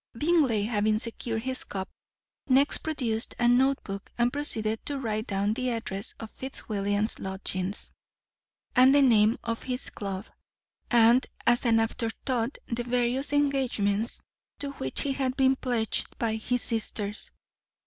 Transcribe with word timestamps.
Bingley, 0.17 0.63
having 0.63 0.97
secured 0.97 1.43
his 1.43 1.63
cup, 1.63 1.87
next 2.47 2.79
produced 2.79 3.35
a 3.37 3.47
notebook 3.47 4.11
and 4.17 4.33
proceeded 4.33 4.83
to 4.87 4.97
write 4.97 5.27
down 5.27 5.53
the 5.53 5.69
address 5.69 6.15
of 6.19 6.31
Fitzwilliam's 6.31 7.19
lodgings 7.19 7.91
and 8.75 8.95
the 8.95 9.01
name 9.03 9.37
of 9.43 9.61
his 9.61 9.91
club, 9.91 10.25
and, 10.89 11.27
as 11.45 11.63
an 11.65 11.79
afterthought, 11.79 12.57
the 12.65 12.83
various 12.83 13.31
engagements 13.31 14.21
to 14.57 14.71
which 14.71 15.01
he 15.01 15.11
had 15.13 15.37
been 15.37 15.55
pledged 15.55 16.17
by 16.17 16.33
his 16.33 16.63
sisters. 16.63 17.29